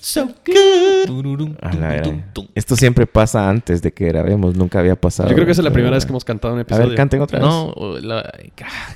[0.00, 1.56] So good.
[2.54, 5.28] Esto siempre pasa antes de que grabemos, nunca había pasado.
[5.28, 6.84] Yo creo que esa es la primera vez que hemos cantado un episodio.
[6.84, 7.48] A ver, canten otra vez.
[7.48, 7.74] No,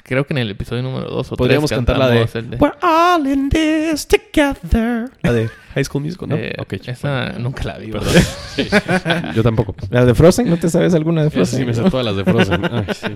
[0.02, 2.26] creo que en el episodio número dos o Podríamos cantar la de,
[2.58, 5.11] We're all in this together.
[5.22, 6.36] La de High School Musical, ¿no?
[6.36, 6.54] Eh,
[6.86, 9.32] esa nunca la vi, ¿verdad?
[9.34, 9.74] Yo tampoco.
[9.90, 10.48] ¿La de Frozen?
[10.48, 11.61] ¿No te sabes alguna de Frozen?
[11.61, 12.64] Sí, me sé todas las de Frozen.
[12.72, 13.08] Ay, sí.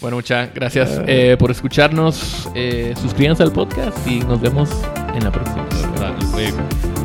[0.00, 2.48] Bueno, muchas gracias eh, por escucharnos.
[2.54, 4.70] Eh, suscríbanse al podcast y nos vemos
[5.14, 5.66] en la próxima.
[6.08, 6.95] Hasta luego.